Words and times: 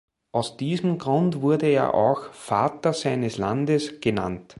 Aus 0.31 0.57
diesem 0.57 0.97
Grund 0.97 1.41
wurde 1.43 1.67
er 1.67 1.93
auch 1.93 2.33
"Vater 2.33 2.91
seines 2.91 3.37
Landes" 3.37 4.01
genannt. 4.01 4.49